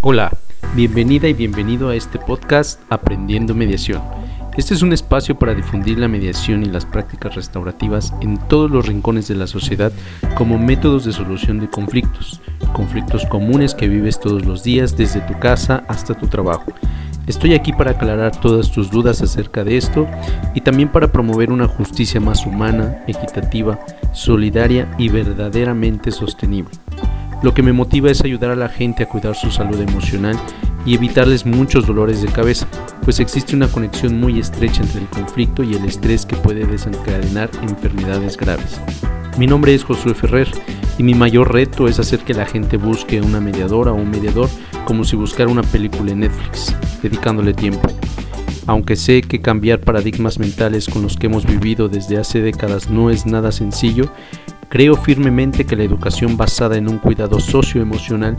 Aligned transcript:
Hola, 0.00 0.30
bienvenida 0.76 1.26
y 1.26 1.32
bienvenido 1.32 1.88
a 1.88 1.96
este 1.96 2.20
podcast 2.20 2.80
Aprendiendo 2.88 3.52
Mediación. 3.52 4.00
Este 4.56 4.72
es 4.72 4.82
un 4.82 4.92
espacio 4.92 5.36
para 5.36 5.56
difundir 5.56 5.98
la 5.98 6.06
mediación 6.06 6.62
y 6.62 6.66
las 6.66 6.86
prácticas 6.86 7.34
restaurativas 7.34 8.14
en 8.20 8.38
todos 8.46 8.70
los 8.70 8.86
rincones 8.86 9.26
de 9.26 9.34
la 9.34 9.48
sociedad 9.48 9.90
como 10.36 10.56
métodos 10.56 11.04
de 11.04 11.12
solución 11.12 11.58
de 11.58 11.68
conflictos, 11.68 12.40
conflictos 12.72 13.26
comunes 13.26 13.74
que 13.74 13.88
vives 13.88 14.20
todos 14.20 14.44
los 14.44 14.62
días 14.62 14.96
desde 14.96 15.20
tu 15.22 15.36
casa 15.40 15.82
hasta 15.88 16.14
tu 16.14 16.28
trabajo. 16.28 16.72
Estoy 17.26 17.54
aquí 17.54 17.72
para 17.72 17.90
aclarar 17.90 18.40
todas 18.40 18.70
tus 18.70 18.92
dudas 18.92 19.20
acerca 19.20 19.64
de 19.64 19.78
esto 19.78 20.06
y 20.54 20.60
también 20.60 20.90
para 20.90 21.10
promover 21.10 21.50
una 21.50 21.66
justicia 21.66 22.20
más 22.20 22.46
humana, 22.46 23.02
equitativa, 23.08 23.80
solidaria 24.12 24.88
y 24.96 25.08
verdaderamente 25.08 26.12
sostenible. 26.12 26.70
Lo 27.40 27.54
que 27.54 27.62
me 27.62 27.72
motiva 27.72 28.10
es 28.10 28.22
ayudar 28.22 28.50
a 28.50 28.56
la 28.56 28.68
gente 28.68 29.04
a 29.04 29.08
cuidar 29.08 29.36
su 29.36 29.50
salud 29.50 29.80
emocional 29.80 30.36
y 30.84 30.94
evitarles 30.94 31.46
muchos 31.46 31.86
dolores 31.86 32.20
de 32.20 32.28
cabeza, 32.28 32.66
pues 33.04 33.20
existe 33.20 33.54
una 33.54 33.68
conexión 33.68 34.18
muy 34.18 34.40
estrecha 34.40 34.82
entre 34.82 35.02
el 35.02 35.06
conflicto 35.08 35.62
y 35.62 35.74
el 35.74 35.84
estrés 35.84 36.26
que 36.26 36.34
puede 36.36 36.66
desencadenar 36.66 37.48
enfermedades 37.62 38.36
graves. 38.36 38.80
Mi 39.38 39.46
nombre 39.46 39.72
es 39.72 39.84
Josué 39.84 40.14
Ferrer 40.14 40.48
y 40.98 41.04
mi 41.04 41.14
mayor 41.14 41.52
reto 41.52 41.86
es 41.86 42.00
hacer 42.00 42.18
que 42.20 42.34
la 42.34 42.44
gente 42.44 42.76
busque 42.76 43.20
una 43.20 43.40
mediadora 43.40 43.92
o 43.92 43.96
un 43.96 44.10
mediador 44.10 44.48
como 44.84 45.04
si 45.04 45.14
buscara 45.14 45.48
una 45.48 45.62
película 45.62 46.10
en 46.10 46.20
Netflix, 46.20 46.74
dedicándole 47.02 47.54
tiempo. 47.54 47.88
Aunque 48.66 48.96
sé 48.96 49.22
que 49.22 49.40
cambiar 49.40 49.80
paradigmas 49.80 50.40
mentales 50.40 50.88
con 50.88 51.02
los 51.02 51.16
que 51.16 51.26
hemos 51.26 51.46
vivido 51.46 51.88
desde 51.88 52.18
hace 52.18 52.42
décadas 52.42 52.90
no 52.90 53.10
es 53.10 53.26
nada 53.26 53.52
sencillo, 53.52 54.10
Creo 54.68 54.96
firmemente 54.96 55.64
que 55.64 55.76
la 55.76 55.84
educación 55.84 56.36
basada 56.36 56.76
en 56.76 56.88
un 56.88 56.98
cuidado 56.98 57.40
socioemocional 57.40 58.36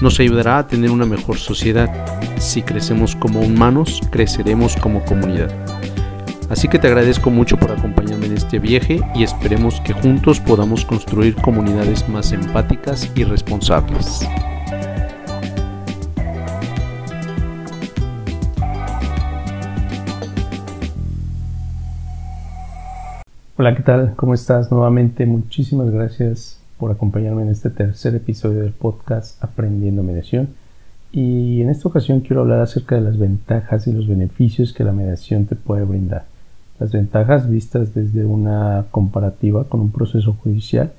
nos 0.00 0.20
ayudará 0.20 0.58
a 0.58 0.66
tener 0.66 0.90
una 0.90 1.06
mejor 1.06 1.38
sociedad. 1.38 1.90
Si 2.38 2.62
crecemos 2.62 3.16
como 3.16 3.40
humanos, 3.40 4.00
creceremos 4.10 4.76
como 4.76 5.04
comunidad. 5.04 5.50
Así 6.48 6.68
que 6.68 6.78
te 6.78 6.86
agradezco 6.86 7.30
mucho 7.30 7.56
por 7.56 7.72
acompañarme 7.72 8.26
en 8.26 8.36
este 8.36 8.58
viaje 8.58 9.00
y 9.14 9.24
esperemos 9.24 9.80
que 9.80 9.92
juntos 9.92 10.38
podamos 10.38 10.84
construir 10.84 11.34
comunidades 11.36 12.08
más 12.08 12.30
empáticas 12.30 13.10
y 13.16 13.24
responsables. 13.24 14.28
Hola, 23.62 23.76
¿qué 23.76 23.84
tal? 23.84 24.14
¿Cómo 24.16 24.34
estás? 24.34 24.72
Nuevamente, 24.72 25.24
muchísimas 25.24 25.88
gracias 25.88 26.58
por 26.78 26.90
acompañarme 26.90 27.42
en 27.42 27.50
este 27.50 27.70
tercer 27.70 28.12
episodio 28.16 28.58
del 28.58 28.72
podcast 28.72 29.40
Aprendiendo 29.40 30.02
Mediación. 30.02 30.48
Y 31.12 31.60
en 31.60 31.70
esta 31.70 31.86
ocasión 31.86 32.22
quiero 32.22 32.40
hablar 32.40 32.58
acerca 32.58 32.96
de 32.96 33.02
las 33.02 33.20
ventajas 33.20 33.86
y 33.86 33.92
los 33.92 34.08
beneficios 34.08 34.72
que 34.72 34.82
la 34.82 34.90
mediación 34.90 35.46
te 35.46 35.54
puede 35.54 35.84
brindar. 35.84 36.24
Las 36.80 36.90
ventajas 36.90 37.48
vistas 37.48 37.94
desde 37.94 38.24
una 38.24 38.86
comparativa 38.90 39.62
con 39.62 39.78
un 39.78 39.92
proceso 39.92 40.32
judicial 40.42 40.90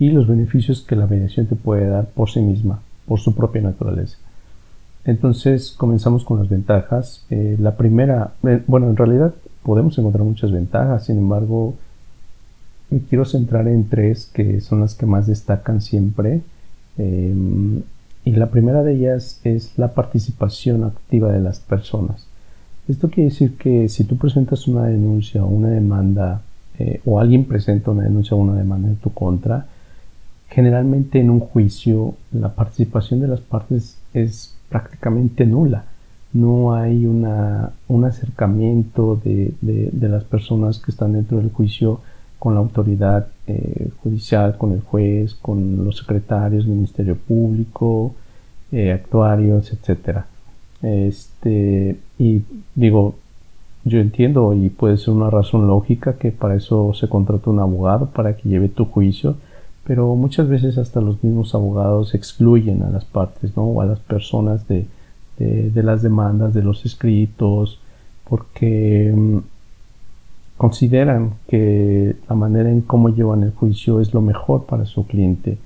y 0.00 0.10
los 0.10 0.26
beneficios 0.26 0.80
que 0.80 0.96
la 0.96 1.06
mediación 1.06 1.46
te 1.46 1.54
puede 1.54 1.86
dar 1.86 2.06
por 2.06 2.30
sí 2.30 2.40
misma, 2.40 2.80
por 3.06 3.20
su 3.20 3.32
propia 3.32 3.62
naturaleza. 3.62 4.18
Entonces 5.04 5.70
comenzamos 5.70 6.24
con 6.24 6.40
las 6.40 6.48
ventajas. 6.48 7.24
Eh, 7.30 7.56
la 7.60 7.76
primera, 7.76 8.32
eh, 8.42 8.60
bueno, 8.66 8.90
en 8.90 8.96
realidad 8.96 9.34
podemos 9.62 9.96
encontrar 9.98 10.24
muchas 10.24 10.50
ventajas, 10.50 11.06
sin 11.06 11.18
embargo, 11.18 11.76
me 12.90 13.00
quiero 13.00 13.24
centrar 13.24 13.68
en 13.68 13.88
tres 13.88 14.30
que 14.32 14.60
son 14.60 14.80
las 14.80 14.94
que 14.94 15.06
más 15.06 15.26
destacan 15.26 15.80
siempre. 15.80 16.40
Em, 16.96 17.82
y 18.24 18.32
la 18.32 18.50
primera 18.50 18.82
de 18.82 18.94
ellas 18.94 19.40
es 19.44 19.78
la 19.78 19.94
participación 19.94 20.84
activa 20.84 21.32
de 21.32 21.40
las 21.40 21.60
personas. 21.60 22.26
Esto 22.88 23.08
quiere 23.10 23.30
decir 23.30 23.56
que 23.56 23.88
si 23.88 24.04
tú 24.04 24.16
presentas 24.16 24.66
una 24.66 24.84
denuncia 24.84 25.44
o 25.44 25.48
una 25.48 25.68
demanda, 25.68 26.42
eh, 26.78 27.00
o 27.04 27.20
alguien 27.20 27.44
presenta 27.44 27.90
una 27.90 28.04
denuncia 28.04 28.36
o 28.36 28.40
una 28.40 28.54
demanda 28.54 28.88
en 28.88 28.96
tu 28.96 29.12
contra, 29.12 29.66
generalmente 30.48 31.20
en 31.20 31.30
un 31.30 31.40
juicio 31.40 32.14
la 32.32 32.54
participación 32.54 33.20
de 33.20 33.28
las 33.28 33.40
partes 33.40 33.98
es 34.14 34.54
prácticamente 34.70 35.46
nula. 35.46 35.84
No 36.32 36.74
hay 36.74 37.06
una, 37.06 37.72
un 37.88 38.04
acercamiento 38.04 39.20
de, 39.22 39.54
de 39.60 40.08
las 40.08 40.24
personas 40.24 40.78
que 40.78 40.90
están 40.90 41.12
dentro 41.12 41.38
del 41.38 41.50
juicio 41.50 42.00
con 42.38 42.54
la 42.54 42.60
autoridad 42.60 43.28
eh, 43.46 43.90
judicial, 44.02 44.56
con 44.56 44.72
el 44.72 44.80
juez, 44.80 45.34
con 45.34 45.84
los 45.84 45.96
secretarios 45.96 46.66
Ministerio 46.66 47.16
Público, 47.16 48.14
eh, 48.70 48.92
actuarios, 48.92 49.72
etcétera. 49.72 50.26
Este, 50.82 51.98
y 52.18 52.42
digo, 52.74 53.16
yo 53.84 53.98
entiendo 54.00 54.54
y 54.54 54.68
puede 54.68 54.96
ser 54.98 55.14
una 55.14 55.30
razón 55.30 55.66
lógica 55.66 56.14
que 56.14 56.30
para 56.30 56.54
eso 56.56 56.94
se 56.94 57.08
contrata 57.08 57.50
un 57.50 57.58
abogado 57.58 58.06
para 58.06 58.36
que 58.36 58.48
lleve 58.48 58.68
tu 58.68 58.84
juicio, 58.84 59.36
pero 59.84 60.14
muchas 60.14 60.48
veces 60.48 60.78
hasta 60.78 61.00
los 61.00 61.22
mismos 61.24 61.54
abogados 61.54 62.14
excluyen 62.14 62.82
a 62.82 62.90
las 62.90 63.04
partes, 63.04 63.56
¿no? 63.56 63.64
O 63.64 63.80
a 63.80 63.86
las 63.86 63.98
personas 64.00 64.68
de, 64.68 64.86
de, 65.38 65.70
de 65.70 65.82
las 65.82 66.02
demandas, 66.02 66.54
de 66.54 66.62
los 66.62 66.84
escritos, 66.84 67.80
porque 68.28 69.12
mm, 69.16 69.38
consideran 70.58 71.34
que 71.46 72.16
la 72.28 72.34
manera 72.34 72.68
en 72.68 72.82
cómo 72.82 73.08
llevan 73.08 73.44
el 73.44 73.52
juicio 73.52 74.00
es 74.00 74.12
lo 74.12 74.20
mejor 74.20 74.66
para 74.66 74.84
su 74.84 75.06
cliente 75.06 75.56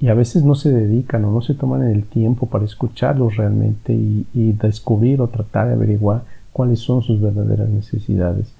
y 0.00 0.08
a 0.08 0.14
veces 0.14 0.44
no 0.44 0.54
se 0.54 0.70
dedican 0.70 1.24
o 1.24 1.32
no 1.32 1.40
se 1.40 1.54
toman 1.54 1.82
el 1.82 2.04
tiempo 2.04 2.46
para 2.46 2.64
escucharlos 2.64 3.36
realmente 3.36 3.92
y, 3.92 4.52
descubrir 4.52 5.20
o 5.20 5.28
tratar 5.28 5.68
de 5.68 5.74
averiguar 5.74 6.22
cuáles 6.52 6.80
son 6.80 7.02
sus 7.02 7.20
verdaderas 7.20 7.68
necesidades. 7.68 8.52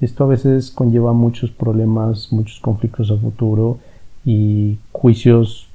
Esto 0.00 0.24
a 0.24 0.28
veces 0.28 0.70
conlleva 0.70 1.12
muchos 1.12 1.50
problemas, 1.50 2.30
muchos 2.30 2.60
conflictos 2.60 3.10
a 3.10 3.16
futuro 3.16 3.78
y 4.24 4.78
juicios 4.92 5.68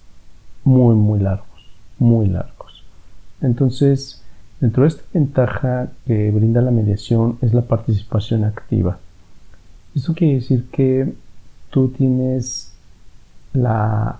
muy, 0.64 0.96
muy 0.96 1.20
largos, 1.20 1.66
muy 1.98 2.28
largos. 2.28 2.84
Entonces, 3.42 4.21
Dentro 4.62 4.84
de 4.84 4.90
esta 4.90 5.04
ventaja 5.12 5.92
que 6.06 6.30
brinda 6.30 6.62
la 6.62 6.70
mediación 6.70 7.40
es 7.42 7.52
la 7.52 7.64
participación 7.64 8.44
activa. 8.44 9.00
Esto 9.96 10.14
quiere 10.14 10.36
decir 10.36 10.68
que 10.72 11.16
tú 11.72 11.88
tienes 11.90 12.72
la, 13.54 14.20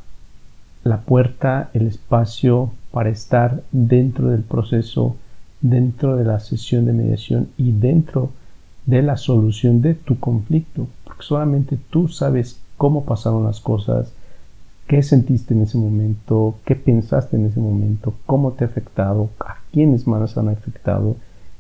la 0.84 1.02
puerta, 1.02 1.70
el 1.76 1.86
espacio 1.86 2.72
para 2.92 3.10
estar 3.10 3.62
dentro 3.72 4.30
del 4.30 4.42
proceso, 4.42 5.16
dentro 5.62 6.16
de 6.16 6.26
la 6.26 6.40
sesión 6.40 6.86
de 6.88 6.94
mediación 6.94 7.50
y 7.56 7.72
dentro 7.72 8.32
de 8.88 9.04
la 9.04 9.18
solución 9.18 9.84
de 9.84 9.94
tu 9.94 10.20
conflicto, 10.20 10.88
porque 11.04 11.22
solamente 11.22 11.78
tú 11.92 12.08
sabes 12.08 12.60
cómo 12.78 13.06
pasaron 13.06 13.44
las 13.44 13.60
cosas, 13.60 14.12
qué 14.92 15.04
sentiste 15.04 15.54
en 15.54 15.62
ese 15.62 15.78
momento, 15.78 16.56
qué 16.66 16.76
pensaste 16.76 17.38
en 17.38 17.46
ese 17.46 17.62
momento, 17.62 18.14
cómo 18.26 18.52
te 18.52 18.66
ha 18.66 18.68
afectado, 18.68 19.30
a 19.40 19.56
quiénes 19.72 20.06
más 20.06 20.38
han 20.38 20.50
afectado 20.50 21.16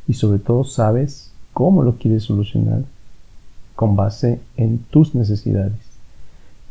y 0.05 0.15
sobre 0.15 0.39
todo 0.39 0.65
sabes 0.65 1.31
cómo 1.53 1.81
lo 1.81 1.95
quieres 1.95 2.23
solucionar 2.23 2.81
con 3.73 3.95
base 3.95 4.41
en 4.57 4.79
tus 4.79 5.15
necesidades. 5.15 5.79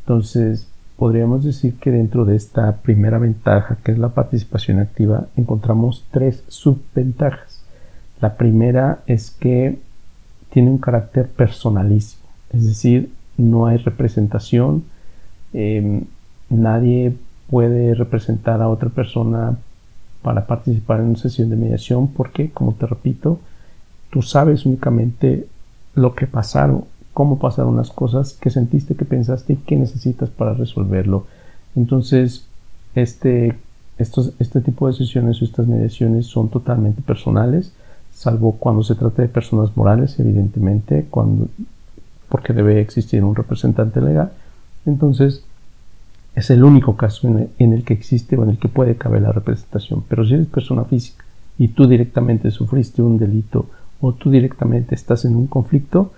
Entonces, 0.01 0.69
podríamos 0.99 1.45
decir 1.45 1.77
que 1.77 1.93
dentro 1.93 2.27
de 2.27 2.37
esta 2.37 2.77
primera 2.83 3.17
ventaja, 3.17 3.79
que 3.83 3.93
es 3.93 3.99
la 3.99 4.11
participación 4.11 4.81
activa, 4.81 5.29
encontramos 5.39 6.05
tres 6.11 6.45
subventajas. 6.49 7.63
La 8.21 8.37
primera 8.37 9.01
es 9.07 9.31
que 9.31 9.79
tiene 10.51 10.69
un 10.69 10.77
carácter 10.77 11.27
personalísimo, 11.27 12.29
es 12.53 12.67
decir, 12.67 13.11
no 13.39 13.65
hay 13.65 13.79
representación, 13.79 14.85
em, 15.55 16.05
nadie 16.51 17.17
puede 17.49 17.95
representar 17.95 18.61
a 18.61 18.69
otra 18.69 18.91
persona 18.91 19.57
para 20.23 20.47
participar 20.47 21.01
en 21.01 21.07
una 21.07 21.19
sesión 21.19 21.49
de 21.49 21.57
mediación 21.57 22.09
porque, 22.09 22.51
como 22.51 22.75
te 22.75 22.87
repito, 22.87 23.41
tú 24.11 24.23
sabes 24.23 24.67
únicamente 24.67 25.47
lo 25.95 26.15
que 26.15 26.27
pasaron, 26.27 26.85
cómo 27.15 27.39
pasaron 27.39 27.77
las 27.77 27.91
cosas, 27.91 28.35
qué 28.35 28.51
sentiste, 28.51 28.95
qué 28.95 29.05
pensaste 29.05 29.55
y 29.55 29.57
qué 29.57 29.77
necesitas 29.77 30.29
para 30.31 30.55
resolverlo. 30.55 31.27
Entonces, 31.75 32.47
este, 32.95 33.57
estos, 33.99 34.33
este 34.39 34.61
tipo 34.61 34.87
de 34.87 34.93
sesiones 34.93 35.41
o 35.41 35.45
estas 35.45 35.67
mediaciones 35.67 36.27
son 36.27 36.49
totalmente 36.49 37.03
personales, 37.03 37.73
salvo 38.13 38.53
cuando 38.53 38.83
se 38.83 38.95
trata 38.95 39.23
de 39.23 39.29
personas 39.29 39.77
morales, 39.77 40.19
evidentemente, 40.19 41.07
cuando, 41.11 41.49
porque 42.29 42.53
debe 42.53 42.81
existir 42.81 43.25
un 43.25 43.35
representante 43.35 44.01
legal. 44.01 44.33
Entonces, 44.87 45.45
es 46.35 46.51
el 46.51 46.65
único 46.65 46.97
caso 46.97 47.29
en 47.29 47.73
el, 47.73 47.85
que 47.85 47.95
existe 47.95 48.37
o 48.37 48.45
en 48.45 48.51
el 48.51 48.59
que 48.59 48.69
puede 48.69 48.97
caber 48.97 49.23
la 49.23 49.33
representación. 49.33 50.05
Pero 50.09 50.25
si 50.25 50.35
eres 50.35 50.47
persona 50.47 50.85
física 50.85 51.25
y 51.59 51.69
tú 51.69 51.87
directamente 51.87 52.51
sufriste 52.51 53.03
un 53.03 53.19
delito 53.19 53.67
o 54.01 54.13
tú 54.13 54.31
directamente 54.31 54.95
estás 54.95 55.25
en 55.25 55.37
un 55.37 55.47
conflicto, 55.47 56.13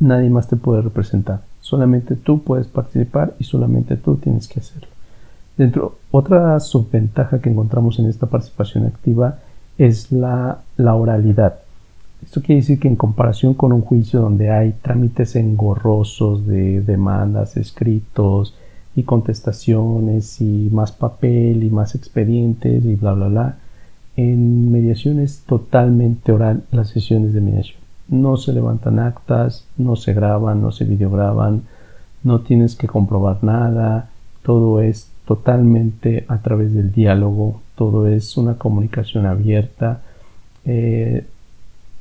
nadie 0.00 0.28
más 0.28 0.48
te 0.48 0.56
puede 0.56 0.82
representar. 0.82 1.42
Solamente 1.60 2.16
tú 2.16 2.42
puedes 2.42 2.66
participar 2.66 3.34
y 3.38 3.44
solamente 3.44 3.96
tú 3.96 4.16
tienes 4.16 4.48
que 4.48 4.60
hacerlo. 4.60 4.88
Dentro, 5.56 5.98
otra 6.10 6.58
subventaja 6.58 7.40
que 7.40 7.48
encontramos 7.48 7.98
en 8.00 8.06
esta 8.06 8.26
participación 8.26 8.86
activa 8.86 9.38
es 9.78 10.10
la, 10.10 10.58
la 10.76 10.94
oralidad. 10.94 11.60
Esto 12.24 12.40
quiere 12.40 12.60
decir 12.60 12.80
que 12.80 12.88
en 12.88 12.96
comparación 12.96 13.54
con 13.54 13.72
un 13.72 13.82
juicio 13.82 14.20
donde 14.20 14.50
hay 14.50 14.72
trámites 14.82 15.36
engorrosos 15.36 16.46
de 16.46 16.80
demandas, 16.80 17.56
escritos 17.56 18.54
y 18.96 19.02
contestaciones 19.02 20.40
y 20.40 20.68
más 20.72 20.92
papel 20.92 21.64
y 21.64 21.70
más 21.70 21.94
expedientes 21.94 22.84
y 22.84 22.94
bla 22.94 23.12
bla 23.12 23.28
bla, 23.28 23.56
en 24.16 24.70
mediación 24.70 25.18
es 25.20 25.40
totalmente 25.40 26.32
oral 26.32 26.64
las 26.70 26.88
sesiones 26.88 27.32
de 27.32 27.40
mediación. 27.40 27.80
No 28.08 28.36
se 28.36 28.52
levantan 28.52 28.98
actas, 28.98 29.66
no 29.76 29.96
se 29.96 30.12
graban, 30.12 30.62
no 30.62 30.70
se 30.70 30.84
videograban, 30.84 31.62
no 32.22 32.40
tienes 32.40 32.76
que 32.76 32.86
comprobar 32.86 33.42
nada, 33.42 34.10
todo 34.42 34.80
es 34.80 35.10
totalmente 35.26 36.24
a 36.28 36.38
través 36.38 36.74
del 36.74 36.92
diálogo, 36.92 37.62
todo 37.76 38.06
es 38.06 38.36
una 38.36 38.56
comunicación 38.58 39.26
abierta, 39.26 40.02
eh, 40.64 41.26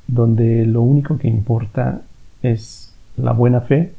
donde 0.07 0.65
lo 0.65 0.81
único 0.81 1.17
que 1.17 1.27
importa 1.27 2.01
es 2.41 2.93
la 3.17 3.31
buena 3.31 3.61
fe 3.61 3.93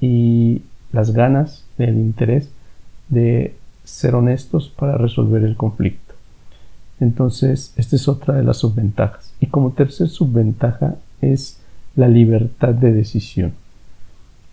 y 0.00 0.62
las 0.94 1.12
ganas, 1.12 1.64
el 1.76 1.96
interés 1.96 2.50
de 3.08 3.54
ser 3.84 4.14
honestos 4.14 4.72
para 4.74 4.96
resolver 4.96 5.42
el 5.42 5.56
conflicto. 5.56 6.14
Entonces, 7.00 7.74
esta 7.76 7.96
es 7.96 8.08
otra 8.08 8.34
de 8.34 8.44
las 8.44 8.58
subventajas. 8.58 9.34
Y 9.40 9.46
como 9.46 9.72
tercer 9.72 10.08
subventaja 10.08 10.94
es 11.20 11.58
la 11.96 12.08
libertad 12.08 12.74
de 12.74 12.92
decisión. 12.92 13.52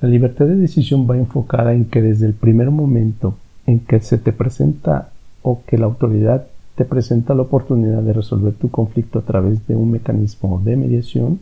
La 0.02 0.10
libertad 0.10 0.46
de 0.46 0.56
decisión 0.56 1.08
va 1.10 1.16
enfocada 1.16 1.74
en 1.74 1.86
que 1.86 2.02
desde 2.02 2.26
el 2.26 2.34
primer 2.34 2.72
momento 2.72 3.38
en 3.68 3.80
que 3.80 4.00
se 4.00 4.18
te 4.18 4.34
presenta 4.34 5.10
o 5.44 5.62
que 5.66 5.78
la 5.78 5.86
autoridad 5.86 6.48
te 6.76 6.86
presenta 6.86 7.36
la 7.36 7.44
oportunidad 7.44 8.02
de 8.02 8.14
resolver 8.14 8.54
tu 8.54 8.72
conflicto 8.72 9.20
a 9.20 9.24
través 9.24 9.68
de 9.68 9.76
un 9.76 9.92
mecanismo 9.92 10.60
de 10.64 10.76
mediación, 10.76 11.40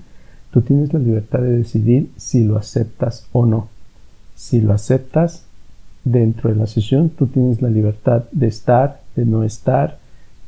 tú 0.52 0.62
tienes 0.62 0.94
la 0.94 1.00
libertad 1.00 1.40
de 1.40 1.58
decidir 1.58 2.12
si 2.18 2.44
lo 2.44 2.58
aceptas 2.58 3.28
o 3.32 3.46
no. 3.46 3.70
Si 4.40 4.62
lo 4.62 4.72
aceptas 4.72 5.44
dentro 6.06 6.50
de 6.50 6.56
la 6.56 6.66
sesión, 6.66 7.10
tú 7.10 7.28
tienes 7.28 7.62
la 7.62 7.70
libertad 7.70 8.24
de 8.32 8.48
estar, 8.48 9.02
de 9.18 9.26
no 9.26 9.44
estar, 9.44 10.00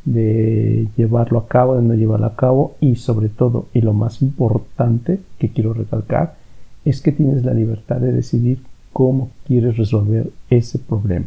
de 0.05 0.87
llevarlo 0.95 1.37
a 1.37 1.49
cabo, 1.49 1.75
de 1.75 1.81
no 1.81 1.93
llevarlo 1.93 2.25
a 2.25 2.37
cabo 2.37 2.75
y 2.79 2.95
sobre 2.95 3.27
todo, 3.27 3.65
y 3.73 3.81
lo 3.81 3.91
más 3.91 4.21
importante 4.21 5.19
que 5.39 5.49
quiero 5.49 5.73
recalcar, 5.73 6.35
es 6.85 7.01
que 7.01 7.11
tienes 7.11 7.43
la 7.43 7.53
libertad 7.53 7.97
de 7.97 8.13
decidir 8.13 8.59
cómo 8.93 9.29
quieres 9.45 9.75
resolver 9.75 10.31
ese 10.49 10.79
problema 10.79 11.25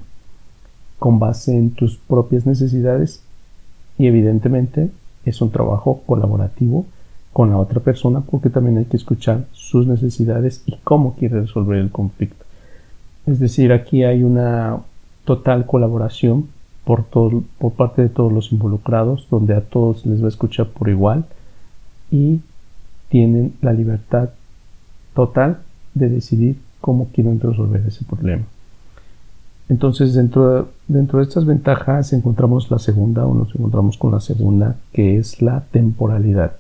con 0.99 1.19
base 1.19 1.55
en 1.55 1.71
tus 1.71 1.99
propias 1.99 2.47
necesidades 2.47 3.23
y 3.99 4.07
evidentemente 4.07 4.89
es 5.27 5.43
un 5.43 5.51
trabajo 5.51 6.01
colaborativo 6.07 6.87
con 7.35 7.51
la 7.51 7.59
otra 7.59 7.81
persona 7.81 8.23
porque 8.23 8.49
también 8.49 8.79
hay 8.79 8.87
que 8.87 8.97
escuchar 8.97 9.45
sus 9.53 9.87
necesidades 9.87 10.63
y 10.65 10.77
cómo 10.83 11.15
quiere 11.15 11.43
resolver 11.43 11.77
el 11.77 11.91
conflicto. 11.91 12.44
Es 13.27 13.39
decir, 13.39 13.73
aquí 13.73 14.05
hay 14.05 14.23
una 14.23 14.81
total 15.25 15.67
colaboración 15.67 16.49
por, 16.85 17.05
todo, 17.05 17.43
por 17.59 17.73
parte 17.73 18.03
de 18.03 18.09
todos 18.09 18.33
los 18.33 18.53
involucrados, 18.53 19.27
donde 19.31 19.55
a 19.55 19.63
todos 19.63 20.05
les 20.05 20.21
va 20.21 20.27
a 20.27 20.29
escuchar 20.29 20.69
por 20.69 20.89
igual 20.89 21.25
y 22.11 22.41
tienen 23.09 23.55
la 23.63 23.73
libertad 23.73 24.31
total 25.15 25.61
de 25.95 26.09
decidir 26.09 26.59
cómo 26.81 27.09
quieren 27.09 27.41
resolver 27.41 27.83
ese 27.87 28.05
problema. 28.05 28.45
Entonces, 29.69 30.13
dentro, 30.13 30.69
dentro 30.89 31.19
de 31.19 31.25
estas 31.25 31.47
ventajas 31.47 32.13
encontramos 32.13 32.71
la 32.71 32.79
segunda 32.79 33.27
o 33.27 33.35
nos 33.35 33.55
encontramos 33.55 33.97
con 33.97 34.13
la 34.13 34.21
segunda, 34.21 34.77
que 34.93 35.17
es 35.17 35.41
la 35.41 35.61
temporalidad. 35.71 36.57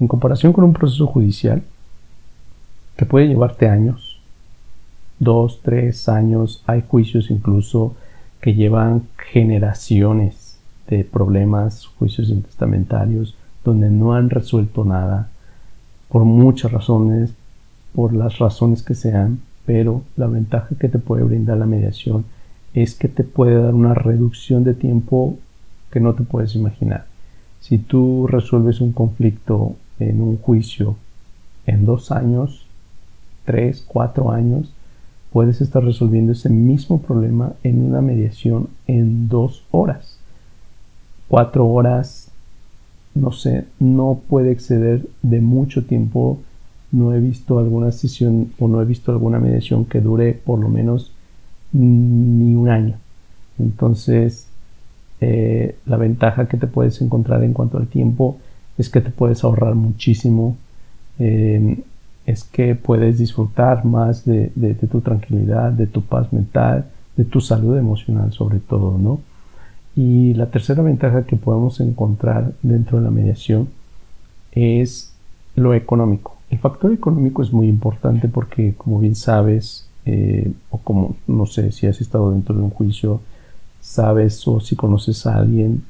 En 0.00 0.08
comparación 0.08 0.52
con 0.52 0.64
un 0.64 0.72
proceso 0.72 1.06
judicial, 1.06 1.62
que 2.96 3.06
puede 3.06 3.28
llevarte 3.28 3.68
años, 3.68 4.11
dos, 5.22 5.60
tres 5.62 6.08
años, 6.08 6.62
hay 6.66 6.82
juicios 6.86 7.30
incluso 7.30 7.94
que 8.40 8.54
llevan 8.54 9.02
generaciones 9.16 10.58
de 10.88 11.04
problemas, 11.04 11.86
juicios 11.86 12.28
intestamentarios, 12.28 13.36
donde 13.64 13.88
no 13.88 14.14
han 14.14 14.30
resuelto 14.30 14.84
nada, 14.84 15.30
por 16.08 16.24
muchas 16.24 16.72
razones, 16.72 17.32
por 17.94 18.12
las 18.12 18.38
razones 18.38 18.82
que 18.82 18.94
sean, 18.94 19.40
pero 19.64 20.02
la 20.16 20.26
ventaja 20.26 20.74
que 20.78 20.88
te 20.88 20.98
puede 20.98 21.22
brindar 21.22 21.56
la 21.56 21.66
mediación 21.66 22.24
es 22.74 22.96
que 22.96 23.06
te 23.06 23.22
puede 23.22 23.62
dar 23.62 23.74
una 23.74 23.94
reducción 23.94 24.64
de 24.64 24.74
tiempo 24.74 25.38
que 25.92 26.00
no 26.00 26.14
te 26.14 26.24
puedes 26.24 26.56
imaginar. 26.56 27.06
Si 27.60 27.78
tú 27.78 28.26
resuelves 28.26 28.80
un 28.80 28.92
conflicto 28.92 29.76
en 30.00 30.20
un 30.20 30.36
juicio 30.36 30.96
en 31.66 31.84
dos 31.84 32.10
años, 32.10 32.66
tres, 33.44 33.84
cuatro 33.86 34.32
años, 34.32 34.72
puedes 35.32 35.60
estar 35.60 35.84
resolviendo 35.84 36.32
ese 36.32 36.48
mismo 36.48 37.00
problema 37.00 37.54
en 37.62 37.82
una 37.84 38.00
mediación 38.00 38.68
en 38.86 39.28
dos 39.28 39.64
horas. 39.70 40.18
Cuatro 41.28 41.66
horas, 41.66 42.30
no 43.14 43.32
sé, 43.32 43.64
no 43.78 44.20
puede 44.28 44.52
exceder 44.52 45.06
de 45.22 45.40
mucho 45.40 45.84
tiempo 45.84 46.38
no 46.92 47.14
he 47.14 47.20
visto 47.20 47.58
alguna 47.58 47.90
sesión 47.90 48.52
o 48.58 48.68
no 48.68 48.80
he 48.80 48.84
visto 48.84 49.10
alguna 49.10 49.40
mediación 49.40 49.86
que 49.86 50.00
dure 50.00 50.34
por 50.34 50.60
lo 50.60 50.68
menos 50.68 51.10
ni 51.72 52.54
un 52.54 52.68
año. 52.68 52.96
Entonces, 53.58 54.46
eh, 55.20 55.74
la 55.86 55.96
ventaja 55.96 56.46
que 56.48 56.58
te 56.58 56.66
puedes 56.66 57.00
encontrar 57.00 57.42
en 57.42 57.54
cuanto 57.54 57.78
al 57.78 57.86
tiempo 57.86 58.36
es 58.76 58.90
que 58.90 59.00
te 59.00 59.10
puedes 59.10 59.42
ahorrar 59.42 59.74
muchísimo, 59.74 60.56
em, 61.18 61.78
es 62.26 62.44
que 62.44 62.74
puedes 62.74 63.18
disfrutar 63.18 63.84
más 63.84 64.24
de, 64.24 64.52
de, 64.54 64.74
tu 64.74 65.00
tranquilidad, 65.00 65.72
de 65.72 65.86
tu 65.86 66.02
paz 66.02 66.32
mental, 66.32 66.86
de 67.16 67.24
tu 67.24 67.40
salud 67.40 67.76
emocional 67.76 68.32
sobre 68.32 68.58
todo, 68.60 68.96
¿no? 68.98 69.20
Y 69.94 70.34
la 70.34 70.46
tercera 70.46 70.82
ventaja 70.82 71.24
que 71.24 71.36
podemos 71.36 71.80
encontrar 71.80 72.52
dentro 72.62 72.98
de 72.98 73.04
la 73.04 73.10
mediación 73.10 73.68
es 74.52 75.12
lo 75.54 75.74
económico. 75.74 76.36
El 76.50 76.58
factor 76.58 76.92
económico 76.92 77.42
es 77.42 77.52
muy 77.52 77.68
importante 77.68 78.28
porque, 78.28 78.74
como 78.76 79.00
bien 79.00 79.14
sabes, 79.14 79.88
eh, 80.06 80.52
o 80.70 80.78
como 80.78 81.16
no 81.26 81.46
sé 81.46 81.72
si 81.72 81.86
has 81.86 82.00
estado 82.00 82.32
dentro 82.32 82.54
de 82.54 82.62
un 82.62 82.70
juicio, 82.70 83.20
sabes 83.80 84.46
o 84.48 84.60
si 84.60 84.76
conoces 84.76 85.26
a 85.26 85.36
alguien, 85.36 85.84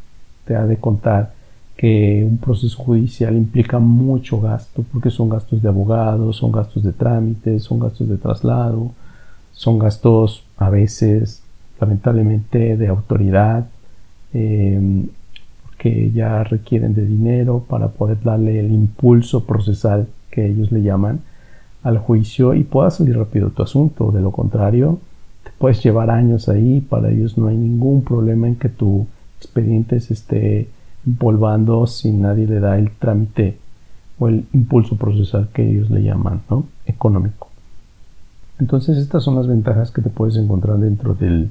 te 0.44 0.56
ha 0.56 0.66
de 0.66 0.78
contar 0.78 1.34
que 1.82 2.24
un 2.24 2.38
proceso 2.38 2.80
judicial 2.80 3.36
implica 3.36 3.80
mucho 3.80 4.40
gasto 4.40 4.84
porque 4.92 5.10
son 5.10 5.28
gastos 5.28 5.60
de 5.60 5.68
abogados, 5.68 6.36
son 6.36 6.52
gastos 6.52 6.84
de 6.84 6.92
trámites, 6.92 7.64
son 7.64 7.80
gastos 7.80 8.08
de 8.08 8.18
traslado, 8.18 8.92
son 9.50 9.80
gastos 9.80 10.44
a 10.58 10.70
veces 10.70 11.42
lamentablemente 11.80 12.76
de 12.76 12.86
autoridad 12.86 13.66
eh, 14.32 15.06
que 15.76 16.12
ya 16.12 16.44
requieren 16.44 16.94
de 16.94 17.04
dinero 17.04 17.64
para 17.68 17.88
poder 17.88 18.22
darle 18.22 18.60
el 18.60 18.70
impulso 18.70 19.44
procesal 19.44 20.06
que 20.30 20.46
ellos 20.46 20.70
le 20.70 20.82
llaman, 20.82 21.22
al 21.82 21.98
juicio 21.98 22.54
y 22.54 22.62
pueda 22.62 22.90
salir 22.90 23.18
rápido 23.18 23.50
tu 23.50 23.64
asunto. 23.64 24.12
De 24.12 24.20
lo 24.20 24.30
contrario, 24.30 25.00
te 25.42 25.50
puedes 25.58 25.82
llevar 25.82 26.10
años 26.10 26.48
ahí. 26.48 26.80
Para 26.80 27.10
ellos 27.10 27.36
no 27.36 27.48
hay 27.48 27.56
ningún 27.56 28.04
problema 28.04 28.46
en 28.46 28.54
que 28.54 28.68
tu 28.68 29.08
expediente 29.40 29.98
se 29.98 30.14
esté 30.14 30.68
empolvando 31.06 31.86
si 31.86 32.12
nadie 32.12 32.46
le 32.46 32.60
da 32.60 32.78
el 32.78 32.90
trámite 32.90 33.58
o 34.18 34.28
el 34.28 34.46
impulso 34.52 34.96
procesal 34.96 35.48
que 35.52 35.68
ellos 35.68 35.90
le 35.90 36.02
llaman, 36.02 36.42
¿no? 36.48 36.66
Económico. 36.86 37.48
Entonces 38.58 38.98
estas 38.98 39.24
son 39.24 39.36
las 39.36 39.46
ventajas 39.46 39.90
que 39.90 40.02
te 40.02 40.10
puedes 40.10 40.36
encontrar 40.36 40.78
dentro 40.78 41.14
del, 41.14 41.50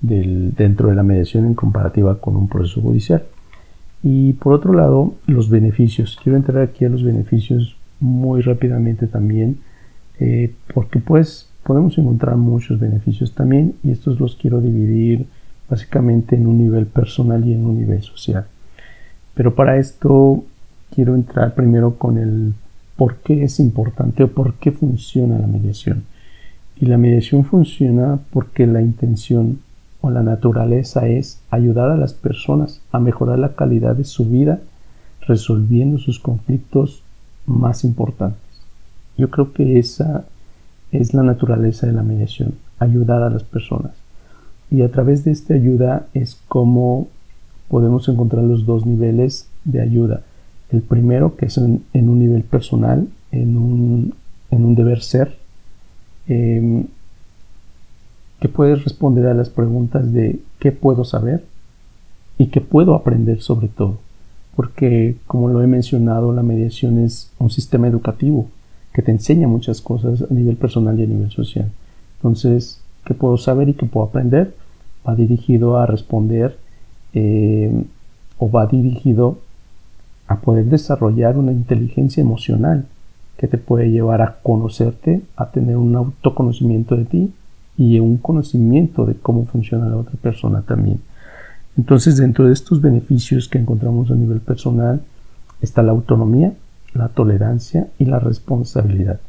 del, 0.00 0.54
dentro 0.54 0.88
de 0.88 0.96
la 0.96 1.02
mediación 1.02 1.46
en 1.46 1.54
comparativa 1.54 2.18
con 2.18 2.36
un 2.36 2.48
proceso 2.48 2.80
judicial. 2.80 3.22
Y 4.02 4.32
por 4.34 4.54
otro 4.54 4.72
lado, 4.72 5.14
los 5.26 5.50
beneficios. 5.50 6.18
Quiero 6.22 6.36
entrar 6.36 6.62
aquí 6.62 6.84
a 6.84 6.88
los 6.88 7.04
beneficios 7.04 7.76
muy 8.00 8.40
rápidamente 8.40 9.06
también, 9.06 9.58
eh, 10.18 10.52
porque 10.74 10.98
pues 10.98 11.50
podemos 11.62 11.96
encontrar 11.98 12.36
muchos 12.36 12.80
beneficios 12.80 13.34
también 13.34 13.74
y 13.84 13.90
estos 13.90 14.18
los 14.18 14.36
quiero 14.36 14.60
dividir 14.60 15.26
básicamente 15.68 16.34
en 16.34 16.46
un 16.46 16.58
nivel 16.58 16.86
personal 16.86 17.46
y 17.46 17.52
en 17.52 17.66
un 17.66 17.78
nivel 17.78 18.02
social. 18.02 18.46
Pero 19.40 19.54
para 19.54 19.78
esto 19.78 20.44
quiero 20.94 21.14
entrar 21.14 21.54
primero 21.54 21.94
con 21.94 22.18
el 22.18 22.52
por 22.94 23.16
qué 23.22 23.42
es 23.42 23.58
importante 23.58 24.22
o 24.22 24.28
por 24.28 24.52
qué 24.56 24.70
funciona 24.70 25.38
la 25.38 25.46
mediación. 25.46 26.04
Y 26.76 26.84
la 26.84 26.98
mediación 26.98 27.46
funciona 27.46 28.18
porque 28.34 28.66
la 28.66 28.82
intención 28.82 29.60
o 30.02 30.10
la 30.10 30.22
naturaleza 30.22 31.08
es 31.08 31.40
ayudar 31.48 31.88
a 31.88 31.96
las 31.96 32.12
personas 32.12 32.82
a 32.92 33.00
mejorar 33.00 33.38
la 33.38 33.54
calidad 33.54 33.96
de 33.96 34.04
su 34.04 34.26
vida 34.26 34.60
resolviendo 35.22 35.96
sus 35.96 36.20
conflictos 36.20 37.02
más 37.46 37.82
importantes. 37.82 38.42
Yo 39.16 39.30
creo 39.30 39.54
que 39.54 39.78
esa 39.78 40.26
es 40.92 41.14
la 41.14 41.22
naturaleza 41.22 41.86
de 41.86 41.94
la 41.94 42.02
mediación, 42.02 42.56
ayudar 42.78 43.22
a 43.22 43.30
las 43.30 43.44
personas. 43.44 43.92
y 44.70 44.82
a 44.82 44.90
través 44.90 45.24
de 45.24 45.30
esta 45.30 45.54
ayuda 45.54 46.08
es 46.12 46.38
como 46.46 47.08
podemos 47.70 48.08
encontrar 48.08 48.42
los 48.44 48.66
dos 48.66 48.84
niveles 48.84 49.48
de 49.64 49.80
ayuda. 49.80 50.22
El 50.70 50.82
primero, 50.82 51.36
que 51.36 51.46
es 51.46 51.56
en, 51.56 51.82
un 51.94 52.18
nivel 52.18 52.42
personal, 52.42 53.08
en 53.30 53.56
un, 53.56 54.14
en 54.50 54.64
un 54.64 54.74
deber 54.74 55.02
ser, 55.02 55.38
em, 56.26 56.86
que 58.40 58.48
puedes 58.48 58.82
responder 58.82 59.26
a 59.26 59.34
las 59.34 59.50
preguntas 59.50 60.12
de 60.12 60.40
qué 60.58 60.72
puedo 60.72 61.04
saber 61.04 61.44
y 62.38 62.46
qué 62.46 62.60
puedo 62.60 62.94
aprender 62.94 63.40
sobre 63.40 63.68
todo. 63.68 63.98
Porque, 64.56 65.16
como 65.26 65.48
lo 65.48 65.62
he 65.62 65.66
mencionado, 65.66 66.32
la 66.32 66.42
mediación 66.42 66.98
es 66.98 67.30
un 67.38 67.50
sistema 67.50 67.86
educativo 67.86 68.48
que 68.92 69.02
te 69.02 69.12
enseña 69.12 69.46
muchas 69.46 69.80
cosas 69.80 70.22
a 70.22 70.34
nivel 70.34 70.56
personal 70.56 70.98
y 70.98 71.04
a 71.04 71.06
nivel 71.06 71.30
social. 71.30 71.70
Entonces, 72.16 72.80
¿qué 73.04 73.14
puedo 73.14 73.36
saber 73.36 73.68
y 73.68 73.74
qué 73.74 73.86
puedo 73.86 74.06
aprender? 74.06 74.54
Va 75.06 75.14
dirigido 75.14 75.78
a 75.78 75.86
responder 75.86 76.58
eh, 77.14 77.84
o 78.38 78.50
va 78.50 78.66
dirigido 78.66 79.38
a 80.26 80.40
poder 80.40 80.66
desarrollar 80.66 81.36
una 81.36 81.52
inteligencia 81.52 82.20
emocional 82.20 82.86
que 83.36 83.48
te 83.48 83.58
puede 83.58 83.90
llevar 83.90 84.22
a 84.22 84.36
conocerte, 84.42 85.22
a 85.36 85.50
tener 85.50 85.76
un 85.76 85.96
autoconocimiento 85.96 86.96
de 86.96 87.04
ti 87.04 87.32
y 87.76 87.98
un 87.98 88.18
conocimiento 88.18 89.06
de 89.06 89.14
cómo 89.14 89.44
funciona 89.44 89.88
la 89.88 89.96
otra 89.96 90.14
persona 90.20 90.62
también. 90.62 91.00
Entonces, 91.76 92.16
dentro 92.18 92.46
de 92.46 92.52
estos 92.52 92.82
beneficios 92.82 93.48
que 93.48 93.58
encontramos 93.58 94.10
a 94.10 94.14
nivel 94.14 94.40
personal 94.40 95.00
está 95.62 95.82
la 95.82 95.92
autonomía, 95.92 96.52
la 96.94 97.08
tolerancia 97.08 97.88
y 97.98 98.04
la 98.04 98.18
responsabilidad. 98.18 99.20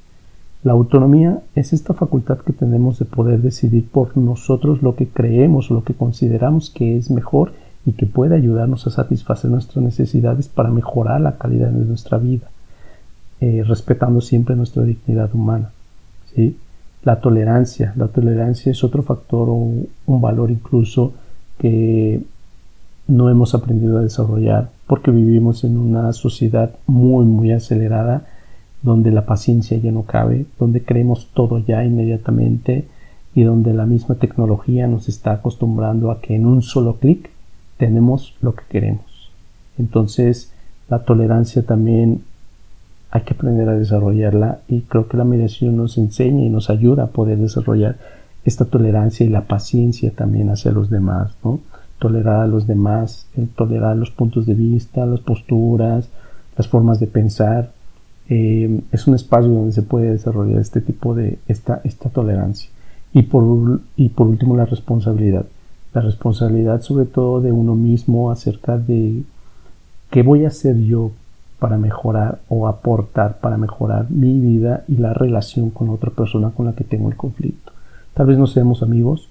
La 0.64 0.74
autonomía 0.74 1.42
es 1.56 1.74
esta 1.74 1.94
facultad 1.94 2.40
que 2.40 2.54
tenemos 2.54 3.00
de 3.00 3.06
poder 3.06 3.42
decidir 3.42 3.88
por 3.88 4.16
nosotros 4.18 4.84
lo 4.84 4.96
que 4.96 5.08
creemos, 5.08 5.72
lo 5.72 5.84
que 5.84 5.94
consideramos 5.94 6.70
que 6.70 6.98
es 6.98 7.10
mejor 7.10 7.54
y 7.86 7.94
que 7.94 8.06
puede 8.06 8.36
ayudarnos 8.36 8.86
a 8.88 8.92
satisfacer 8.92 9.50
nuestras 9.50 9.84
necesidades 9.84 10.48
para 10.48 10.70
mejorar 10.70 11.22
la 11.22 11.38
calidad 11.38 11.70
de 11.70 11.86
nuestra 11.86 12.18
vida, 12.18 12.48
eh, 13.40 13.64
respetando 13.66 14.22
siempre 14.22 14.56
nuestra 14.56 14.84
dignidad 14.84 15.34
humana. 15.34 15.72
¿sí? 16.34 16.58
La 17.04 17.20
tolerancia, 17.20 17.94
la 17.96 18.08
tolerancia 18.08 18.72
es 18.72 18.84
otro 18.84 19.02
factor 19.02 19.50
o 19.50 19.56
un 19.56 20.22
valor 20.22 20.52
incluso 20.52 21.14
que 21.58 22.22
no 23.08 23.30
hemos 23.30 23.56
aprendido 23.56 23.98
a 23.98 24.04
desarrollar 24.04 24.70
porque 24.88 25.12
vivimos 25.12 25.64
en 25.64 25.78
una 25.78 26.14
sociedad 26.14 26.76
muy 26.86 27.26
muy 27.26 27.52
acelerada 27.52 28.26
donde 28.84 29.12
la 29.12 29.26
paciencia 29.26 29.78
ya 29.78 29.92
no 29.92 30.04
cabe, 30.04 30.46
donde 30.60 30.82
queremos 30.82 31.30
todo 31.34 31.60
ya 31.60 31.84
inmediatamente 31.84 32.88
y 33.34 33.44
donde 33.44 33.74
la 33.74 33.86
misma 33.86 34.16
tecnología 34.16 34.88
nos 34.88 35.08
está 35.08 35.34
acostumbrando 35.34 36.12
a 36.12 36.20
que 36.20 36.36
en 36.36 36.46
un 36.46 36.62
solo 36.62 36.98
clic 36.98 37.30
tenemos 37.82 38.36
lo 38.42 38.54
que 38.54 38.62
queremos. 38.70 39.32
Entonces, 39.80 40.54
la 40.88 41.00
tolerancia 41.00 41.64
también 41.64 42.22
hay 43.10 43.22
que 43.24 43.34
aprender 43.34 43.68
a 43.70 43.74
desarrollarla 43.74 44.60
y 44.68 44.82
creo 44.82 45.08
que 45.08 45.18
la 45.18 45.24
mediación 45.24 45.78
nos 45.78 45.98
enseña 45.98 46.44
y 46.44 46.50
nos 46.50 46.70
ayuda 46.70 47.06
a 47.06 47.08
poder 47.08 47.40
desarrollar 47.40 47.98
esta 48.46 48.66
tolerancia 48.66 49.26
y 49.26 49.30
la 49.30 49.48
paciencia 49.48 50.12
también 50.12 50.52
hacia 50.52 50.72
los 50.72 50.92
demás, 50.92 51.34
¿no? 51.44 51.60
Tolerar 51.98 52.42
a 52.42 52.48
los 52.48 52.68
demás, 52.68 53.26
el 53.36 53.48
tolerar 53.50 53.98
los 53.98 54.12
puntos 54.12 54.46
de 54.46 54.54
vista, 54.54 55.08
las 55.08 55.22
posturas, 55.22 56.08
las 56.56 56.68
formas 56.68 57.00
de 57.00 57.08
pensar, 57.08 57.72
eh, 58.30 58.80
es 58.92 59.08
un 59.08 59.16
espacio 59.16 59.50
donde 59.50 59.72
se 59.72 59.82
puede 59.82 60.12
desarrollar 60.12 60.62
este 60.62 60.82
tipo 60.82 61.16
de 61.16 61.40
esta, 61.48 61.82
esta 61.84 62.10
tolerancia. 62.10 62.70
Y 63.12 63.24
por, 63.24 63.82
y 63.96 64.10
por 64.10 64.28
último, 64.28 64.56
la 64.56 64.66
responsabilidad. 64.66 65.48
La 65.94 66.02
responsabilidad 66.02 66.82
sobre 66.82 67.06
todo 67.06 67.42
de 67.42 67.52
uno 67.52 67.76
mismo 67.76 68.32
acerca 68.32 68.78
de 68.78 69.24
qué 70.10 70.24
voy 70.24 70.46
a 70.46 70.50
hacer 70.50 70.78
yo 70.78 71.12
para 71.60 71.78
mejorar 71.78 72.40
o 72.50 72.68
aportar 72.68 73.38
para 73.40 73.58
mejorar 73.58 74.10
mi 74.10 74.40
vida 74.40 74.84
y 74.88 74.98
la 74.98 75.14
relación 75.14 75.70
con 75.70 75.90
otra 75.90 76.10
persona 76.10 76.50
con 76.50 76.66
la 76.66 76.74
que 76.74 76.84
tengo 76.84 77.10
el 77.10 77.16
conflicto. 77.16 77.72
Tal 78.14 78.26
vez 78.26 78.38
no 78.38 78.48
seamos 78.48 78.82
amigos, 78.82 79.30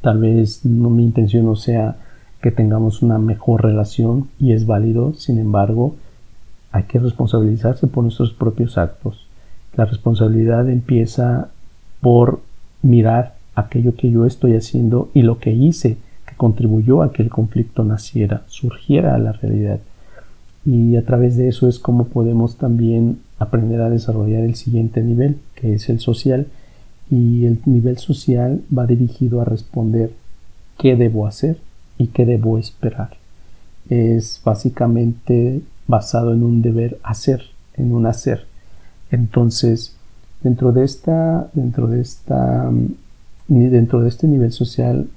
tal 0.00 0.18
vez 0.18 0.64
no, 0.64 0.88
mi 0.88 1.04
intención 1.04 1.44
no 1.44 1.56
sea 1.56 1.96
que 2.40 2.50
tengamos 2.50 3.02
una 3.02 3.18
mejor 3.18 3.62
relación 3.62 4.28
y 4.38 4.52
es 4.52 4.66
válido, 4.66 5.12
sin 5.12 5.38
embargo, 5.38 5.94
hay 6.72 6.84
que 6.84 6.98
responsabilizarse 6.98 7.86
por 7.86 8.04
nuestros 8.04 8.32
propios 8.32 8.78
actos. 8.78 9.26
La 9.74 9.84
responsabilidad 9.84 10.68
empieza 10.70 11.48
por 12.00 12.40
mirar 12.82 13.34
aquello 13.54 13.94
que 13.94 14.10
yo 14.10 14.26
estoy 14.26 14.54
haciendo 14.54 15.10
y 15.14 15.22
lo 15.22 15.38
que 15.38 15.52
hice 15.52 15.96
que 16.26 16.36
contribuyó 16.36 17.02
a 17.02 17.12
que 17.12 17.22
el 17.22 17.30
conflicto 17.30 17.84
naciera, 17.84 18.44
surgiera 18.46 19.14
a 19.14 19.18
la 19.18 19.32
realidad. 19.32 19.80
Y 20.64 20.96
a 20.96 21.04
través 21.04 21.36
de 21.36 21.48
eso 21.48 21.68
es 21.68 21.78
como 21.78 22.06
podemos 22.06 22.56
también 22.56 23.18
aprender 23.38 23.80
a 23.80 23.90
desarrollar 23.90 24.42
el 24.42 24.54
siguiente 24.54 25.02
nivel, 25.02 25.38
que 25.54 25.74
es 25.74 25.88
el 25.88 26.00
social. 26.00 26.46
Y 27.10 27.46
el 27.46 27.58
nivel 27.64 27.98
social 27.98 28.62
va 28.76 28.86
dirigido 28.86 29.40
a 29.40 29.44
responder 29.44 30.12
qué 30.78 30.96
debo 30.96 31.26
hacer 31.26 31.58
y 31.98 32.08
qué 32.08 32.26
debo 32.26 32.58
esperar. 32.58 33.16
Es 33.88 34.40
básicamente 34.44 35.62
basado 35.88 36.32
en 36.32 36.42
un 36.42 36.62
deber 36.62 36.98
hacer, 37.02 37.42
en 37.74 37.92
un 37.92 38.06
hacer. 38.06 38.46
Entonces, 39.10 39.96
dentro 40.42 40.72
de 40.72 40.84
esta, 40.84 41.50
dentro 41.52 41.88
de 41.88 42.00
esta, 42.00 42.70
dentro 43.50 44.00
de 44.00 44.08
este 44.08 44.26
nivel 44.26 44.52
social, 44.52 45.08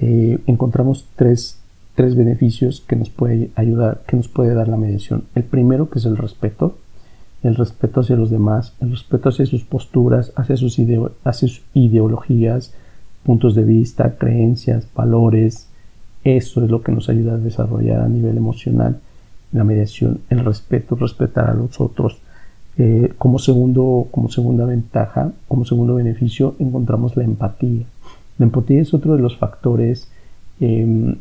eh, 0.00 0.38
encontramos 0.46 1.06
tres, 1.16 1.58
tres 1.94 2.16
beneficios 2.16 2.82
que 2.86 2.96
nos 2.96 3.10
puede 3.10 3.50
ayudar, 3.54 4.02
que 4.06 4.16
nos 4.16 4.28
puede 4.28 4.54
dar 4.54 4.68
la 4.68 4.76
mediación. 4.76 5.24
El 5.34 5.44
primero, 5.44 5.88
que 5.88 5.98
es 5.98 6.04
el 6.04 6.16
respeto, 6.16 6.76
el 7.42 7.54
respeto 7.54 8.00
hacia 8.00 8.16
los 8.16 8.30
demás, 8.30 8.74
el 8.80 8.90
respeto 8.90 9.28
hacia 9.28 9.46
sus 9.46 9.64
posturas, 9.64 10.32
hacia 10.36 10.56
sus, 10.56 10.76
hacia 11.24 11.48
sus 11.48 11.62
ideologías, 11.72 12.74
puntos 13.22 13.54
de 13.54 13.64
vista, 13.64 14.16
creencias, 14.16 14.88
valores. 14.94 15.68
Eso 16.24 16.64
es 16.64 16.70
lo 16.70 16.82
que 16.82 16.92
nos 16.92 17.08
ayuda 17.08 17.34
a 17.34 17.38
desarrollar 17.38 18.00
a 18.00 18.08
nivel 18.08 18.36
emocional 18.36 19.00
la 19.52 19.64
mediación, 19.64 20.20
el 20.28 20.44
respeto, 20.44 20.94
respetar 20.94 21.48
a 21.50 21.54
los 21.54 21.80
otros. 21.80 22.18
Eh, 22.78 23.12
como, 23.18 23.40
segundo, 23.40 24.06
como 24.12 24.28
segunda 24.28 24.64
ventaja, 24.64 25.32
como 25.48 25.64
segundo 25.64 25.96
beneficio, 25.96 26.54
encontramos 26.60 27.16
la 27.16 27.24
empatía. 27.24 27.84
La 28.38 28.46
empatía 28.46 28.80
es 28.80 28.94
otro 28.94 29.16
de 29.16 29.22
los 29.22 29.36
factores 29.36 30.08
em, 30.60 31.16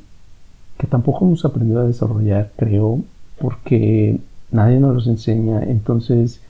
que 0.78 0.88
tampoco 0.88 1.26
hemos 1.26 1.46
aprendido 1.46 1.82
a 1.82 1.86
desarrollar, 1.86 2.52
creo, 2.56 3.02
porque 3.40 4.20
nadie 4.52 4.80
nos 4.80 4.94
los 4.94 5.08
enseña. 5.08 5.64
Entonces, 5.64 6.42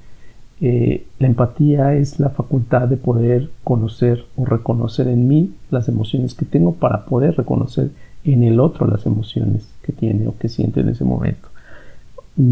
eh, 0.60 1.06
la 1.20 1.28
empatía 1.28 1.94
es 1.96 2.20
la 2.20 2.30
facultad 2.30 2.90
de 2.90 2.98
poder 2.98 3.50
conocer 3.64 4.26
o 4.36 4.46
reconocer 4.46 5.08
en 5.08 5.28
mí 5.28 5.54
las 5.72 5.88
emociones 5.88 6.34
que 6.34 6.46
tengo 6.46 6.74
para 6.74 7.06
poder 7.06 7.38
reconocer 7.38 7.92
en 8.26 8.44
el 8.44 8.60
otro 8.60 8.88
las 8.88 9.06
emociones 9.06 9.70
que 9.84 9.94
tiene 9.94 10.28
o 10.28 10.38
que 10.38 10.50
siente 10.50 10.82
en 10.82 10.90
ese 10.90 11.06
momento. 11.06 11.48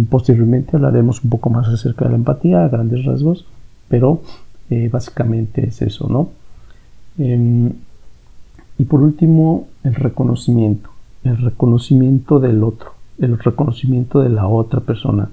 Posteriormente 0.09 0.75
hablaremos 0.75 1.23
un 1.23 1.29
poco 1.29 1.51
más 1.51 1.67
acerca 1.67 2.05
de 2.05 2.11
la 2.11 2.17
empatía 2.17 2.65
a 2.65 2.69
grandes 2.69 3.05
rasgos, 3.05 3.45
pero 3.87 4.21
eh, 4.71 4.89
básicamente 4.91 5.67
es 5.67 5.81
eso, 5.83 6.07
¿no? 6.09 6.29
Em, 7.19 7.71
y 8.79 8.85
por 8.85 9.01
último, 9.01 9.67
el 9.83 9.93
reconocimiento, 9.93 10.89
el 11.23 11.37
reconocimiento 11.37 12.39
del 12.39 12.63
otro, 12.63 12.93
el 13.19 13.37
reconocimiento 13.37 14.21
de 14.21 14.29
la 14.29 14.47
otra 14.47 14.79
persona, 14.79 15.29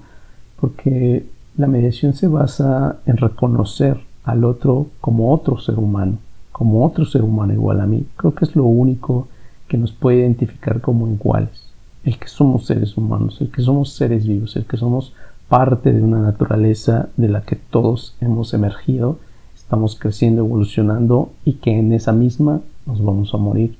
porque 0.59 1.25
la 1.57 1.65
mediación 1.65 2.13
se 2.13 2.27
basa 2.27 2.97
en 3.07 3.17
reconocer 3.17 3.99
al 4.23 4.43
otro 4.45 4.87
como 5.01 5.33
otro 5.33 5.57
ser 5.59 5.79
humano, 5.79 6.19
como 6.51 6.85
otro 6.85 7.05
ser 7.05 7.23
humano 7.23 7.53
igual 7.53 7.81
a 7.81 7.87
mí. 7.87 8.05
Creo 8.17 8.35
que 8.35 8.45
es 8.45 8.55
lo 8.55 8.65
único 8.65 9.27
que 9.67 9.77
nos 9.77 9.91
puede 9.91 10.19
identificar 10.19 10.79
como 10.79 11.07
iguales 11.07 11.72
el 12.03 12.17
que 12.17 12.27
somos 12.27 12.65
seres 12.65 12.97
humanos, 12.97 13.37
el 13.41 13.49
que 13.49 13.61
somos 13.61 13.93
seres 13.93 14.27
vivos, 14.27 14.55
el 14.55 14.65
que 14.65 14.77
somos 14.77 15.13
parte 15.47 15.93
de 15.93 16.01
una 16.01 16.19
naturaleza 16.19 17.09
de 17.17 17.29
la 17.29 17.41
que 17.41 17.55
todos 17.55 18.15
hemos 18.21 18.53
emergido, 18.53 19.19
estamos 19.55 19.97
creciendo, 19.97 20.41
evolucionando 20.41 21.31
y 21.45 21.53
que 21.53 21.77
en 21.77 21.93
esa 21.93 22.11
misma 22.11 22.61
nos 22.85 23.03
vamos 23.03 23.33
a 23.33 23.37
morir. 23.37 23.75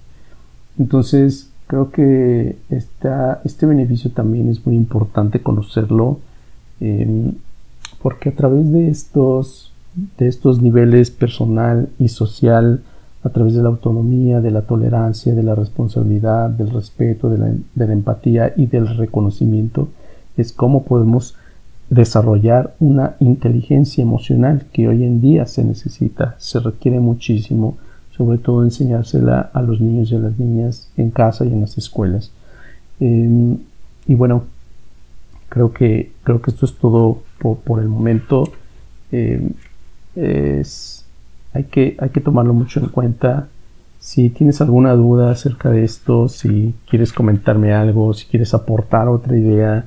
Entonces, 0.77 1.49
creo 1.67 1.91
que 1.91 2.57
este 2.69 3.65
beneficio 3.65 4.11
también 4.11 4.49
es 4.49 4.65
muy 4.65 4.75
importante 4.75 5.41
conocerlo 5.41 6.19
em, 6.79 7.33
porque 8.01 8.29
a 8.29 8.35
través 8.35 8.71
de 8.71 8.89
estos, 8.89 9.71
de 10.17 10.27
estos 10.27 10.61
niveles 10.61 11.11
personal 11.11 11.89
y 11.99 12.09
social, 12.09 12.81
a 13.23 13.29
través 13.29 13.53
de 13.53 13.63
la 13.63 13.69
autonomía, 13.69 14.41
de 14.41 14.51
la 14.51 14.63
tolerancia, 14.63 15.33
de 15.33 15.43
la 15.43 15.55
responsabilidad, 15.55 16.49
del 16.49 16.71
respeto, 16.71 17.29
de 17.29 17.37
la, 17.37 17.93
empatía 17.93 18.53
y 18.55 18.65
del 18.65 18.97
reconocimiento, 18.97 19.87
es 20.35 20.51
cómo 20.51 20.83
podemos 20.83 21.35
desarrollar 21.89 22.75
una 22.79 23.15
inteligencia 23.19 24.01
emocional 24.01 24.65
que 24.73 24.87
hoy 24.87 25.03
en 25.03 25.21
día 25.21 25.45
se 25.45 25.63
necesita, 25.63 26.35
se 26.37 26.59
requiere 26.59 26.99
muchísimo, 26.99 27.77
sobre 28.17 28.39
todo 28.39 28.63
enseñársela 28.63 29.49
a 29.53 29.61
los 29.61 29.79
niños 29.79 30.11
y 30.11 30.15
a 30.15 30.19
las 30.19 30.37
niñas 30.37 30.89
en 30.97 31.09
casa 31.09 31.45
y 31.45 31.53
en 31.53 31.61
las 31.61 31.77
escuelas. 31.77 32.31
Em, 32.99 33.57
y 34.05 34.15
bueno, 34.15 34.43
creo 35.47 35.71
que, 35.71 36.11
creo 36.23 36.41
que 36.41 36.51
esto 36.51 36.65
es 36.65 36.75
todo 36.75 37.21
por, 37.39 37.79
el 37.79 37.87
momento. 37.87 38.51
Em, 39.11 39.51
es, 40.15 41.02
hay, 41.53 41.65
que, 41.65 41.95
hay 41.99 42.09
que 42.09 42.21
tomarlo 42.21 42.53
mucho 42.53 42.79
en 42.79 42.87
cuenta. 42.87 43.47
Si 43.99 44.29
tienes 44.29 44.59
alguna 44.61 44.93
duda 44.93 45.31
acerca 45.31 45.69
de 45.69 45.83
esto, 45.83 46.27
si 46.27 46.75
quieres 46.89 47.13
comentarme 47.13 47.73
algo, 47.73 48.13
si 48.13 48.25
quieres 48.25 48.53
aportar 48.53 49.07
otra 49.07 49.37
idea, 49.37 49.85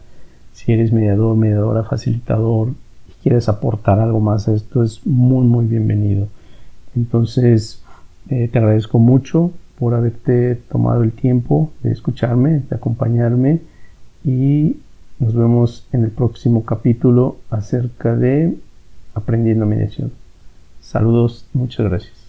si 0.52 0.72
eres 0.72 0.92
mediador, 0.92 1.36
mediadora, 1.36 1.84
facilitador 1.84 2.70
y 3.08 3.22
quieres 3.22 3.48
aportar 3.48 4.00
algo 4.00 4.20
más 4.20 4.48
a 4.48 4.54
esto, 4.54 4.82
es 4.82 5.06
muy, 5.06 5.46
muy 5.46 5.66
bienvenido. 5.66 6.28
Entonces, 6.94 7.82
eh, 8.30 8.48
te 8.50 8.58
agradezco 8.58 8.98
mucho 8.98 9.50
por 9.78 9.94
haberte 9.94 10.54
tomado 10.54 11.02
el 11.02 11.12
tiempo 11.12 11.70
de 11.82 11.92
escucharme, 11.92 12.62
de 12.70 12.76
acompañarme 12.76 13.60
y 14.24 14.76
nos 15.18 15.34
vemos 15.34 15.86
en 15.92 16.04
el 16.04 16.10
próximo 16.10 16.64
capítulo 16.64 17.36
acerca 17.50 18.16
de 18.16 18.56
aprendiendo 19.14 19.66
mediación. 19.66 20.10
Saludos, 20.86 21.44
muchas 21.52 21.84
gracias. 21.84 22.25